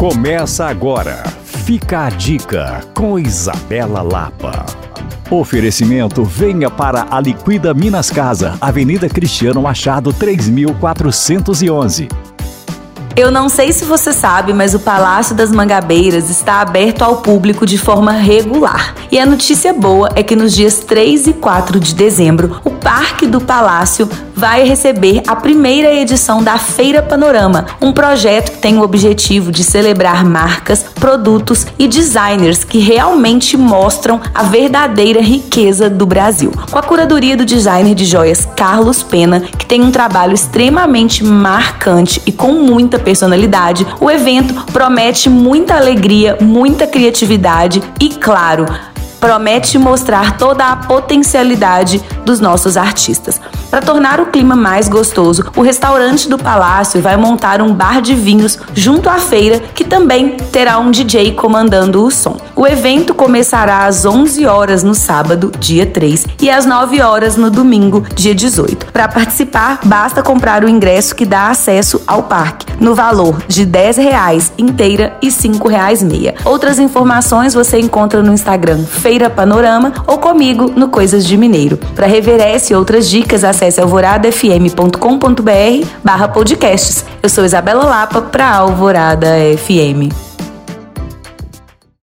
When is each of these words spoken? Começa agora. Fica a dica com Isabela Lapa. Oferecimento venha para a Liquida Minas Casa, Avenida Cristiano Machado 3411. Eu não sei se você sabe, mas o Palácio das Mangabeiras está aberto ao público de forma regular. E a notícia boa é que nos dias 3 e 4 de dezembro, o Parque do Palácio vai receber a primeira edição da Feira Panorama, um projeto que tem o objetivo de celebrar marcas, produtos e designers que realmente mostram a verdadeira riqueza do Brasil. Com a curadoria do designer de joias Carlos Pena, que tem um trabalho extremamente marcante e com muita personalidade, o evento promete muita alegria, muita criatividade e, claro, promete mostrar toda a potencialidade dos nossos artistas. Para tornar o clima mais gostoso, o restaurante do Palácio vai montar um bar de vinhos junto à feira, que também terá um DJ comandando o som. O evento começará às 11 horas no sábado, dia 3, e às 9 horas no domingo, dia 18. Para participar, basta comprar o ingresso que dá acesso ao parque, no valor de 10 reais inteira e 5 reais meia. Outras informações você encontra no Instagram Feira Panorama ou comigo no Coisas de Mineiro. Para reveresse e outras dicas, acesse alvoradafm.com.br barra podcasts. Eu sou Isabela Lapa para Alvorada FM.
Começa 0.00 0.64
agora. 0.64 1.22
Fica 1.44 2.06
a 2.06 2.08
dica 2.08 2.80
com 2.94 3.18
Isabela 3.18 4.00
Lapa. 4.00 4.64
Oferecimento 5.30 6.24
venha 6.24 6.70
para 6.70 7.08
a 7.10 7.20
Liquida 7.20 7.74
Minas 7.74 8.08
Casa, 8.08 8.56
Avenida 8.62 9.10
Cristiano 9.10 9.60
Machado 9.60 10.10
3411. 10.10 12.08
Eu 13.14 13.30
não 13.30 13.50
sei 13.50 13.72
se 13.74 13.84
você 13.84 14.10
sabe, 14.10 14.54
mas 14.54 14.72
o 14.72 14.80
Palácio 14.80 15.34
das 15.34 15.52
Mangabeiras 15.52 16.30
está 16.30 16.62
aberto 16.62 17.02
ao 17.02 17.18
público 17.18 17.66
de 17.66 17.76
forma 17.76 18.12
regular. 18.12 18.94
E 19.12 19.18
a 19.18 19.26
notícia 19.26 19.74
boa 19.74 20.08
é 20.14 20.22
que 20.22 20.34
nos 20.34 20.54
dias 20.54 20.78
3 20.78 21.26
e 21.26 21.32
4 21.34 21.78
de 21.78 21.94
dezembro, 21.94 22.58
o 22.64 22.70
Parque 22.70 23.26
do 23.26 23.38
Palácio 23.38 24.08
vai 24.40 24.64
receber 24.64 25.22
a 25.26 25.36
primeira 25.36 25.92
edição 25.92 26.42
da 26.42 26.56
Feira 26.56 27.02
Panorama, 27.02 27.66
um 27.78 27.92
projeto 27.92 28.52
que 28.52 28.58
tem 28.58 28.78
o 28.78 28.82
objetivo 28.82 29.52
de 29.52 29.62
celebrar 29.62 30.24
marcas, 30.24 30.82
produtos 30.82 31.66
e 31.78 31.86
designers 31.86 32.64
que 32.64 32.78
realmente 32.78 33.58
mostram 33.58 34.18
a 34.34 34.42
verdadeira 34.44 35.20
riqueza 35.20 35.90
do 35.90 36.06
Brasil. 36.06 36.54
Com 36.70 36.78
a 36.78 36.82
curadoria 36.82 37.36
do 37.36 37.44
designer 37.44 37.94
de 37.94 38.06
joias 38.06 38.48
Carlos 38.56 39.02
Pena, 39.02 39.40
que 39.40 39.66
tem 39.66 39.82
um 39.82 39.90
trabalho 39.90 40.32
extremamente 40.32 41.22
marcante 41.22 42.22
e 42.24 42.32
com 42.32 42.52
muita 42.52 42.98
personalidade, 42.98 43.86
o 44.00 44.10
evento 44.10 44.54
promete 44.72 45.28
muita 45.28 45.76
alegria, 45.76 46.38
muita 46.40 46.86
criatividade 46.86 47.82
e, 48.00 48.08
claro, 48.08 48.64
promete 49.20 49.76
mostrar 49.76 50.38
toda 50.38 50.64
a 50.64 50.76
potencialidade 50.76 52.02
dos 52.24 52.40
nossos 52.40 52.78
artistas. 52.78 53.38
Para 53.70 53.80
tornar 53.80 54.20
o 54.20 54.26
clima 54.26 54.56
mais 54.56 54.88
gostoso, 54.88 55.44
o 55.56 55.62
restaurante 55.62 56.28
do 56.28 56.36
Palácio 56.36 57.00
vai 57.00 57.16
montar 57.16 57.62
um 57.62 57.72
bar 57.72 58.02
de 58.02 58.16
vinhos 58.16 58.58
junto 58.74 59.08
à 59.08 59.18
feira, 59.18 59.60
que 59.60 59.84
também 59.84 60.30
terá 60.50 60.78
um 60.80 60.90
DJ 60.90 61.34
comandando 61.34 62.04
o 62.04 62.10
som. 62.10 62.36
O 62.56 62.66
evento 62.66 63.14
começará 63.14 63.86
às 63.86 64.04
11 64.04 64.44
horas 64.44 64.82
no 64.82 64.94
sábado, 64.94 65.52
dia 65.60 65.86
3, 65.86 66.26
e 66.42 66.50
às 66.50 66.66
9 66.66 67.00
horas 67.00 67.36
no 67.36 67.48
domingo, 67.48 68.04
dia 68.12 68.34
18. 68.34 68.86
Para 68.86 69.06
participar, 69.06 69.78
basta 69.84 70.20
comprar 70.20 70.64
o 70.64 70.68
ingresso 70.68 71.14
que 71.14 71.24
dá 71.24 71.48
acesso 71.48 72.02
ao 72.08 72.24
parque, 72.24 72.69
no 72.80 72.94
valor 72.94 73.42
de 73.46 73.64
10 73.64 73.98
reais 73.98 74.52
inteira 74.58 75.16
e 75.22 75.30
5 75.30 75.68
reais 75.68 76.02
meia. 76.02 76.34
Outras 76.44 76.78
informações 76.78 77.54
você 77.54 77.78
encontra 77.78 78.22
no 78.22 78.32
Instagram 78.32 78.84
Feira 78.84 79.30
Panorama 79.30 79.92
ou 80.06 80.18
comigo 80.18 80.72
no 80.74 80.88
Coisas 80.88 81.24
de 81.24 81.36
Mineiro. 81.36 81.76
Para 81.94 82.06
reveresse 82.06 82.72
e 82.72 82.76
outras 82.76 83.08
dicas, 83.08 83.44
acesse 83.44 83.80
alvoradafm.com.br 83.80 85.86
barra 86.02 86.28
podcasts. 86.28 87.04
Eu 87.22 87.28
sou 87.28 87.44
Isabela 87.44 87.84
Lapa 87.84 88.22
para 88.22 88.50
Alvorada 88.50 89.28
FM. 89.58 90.29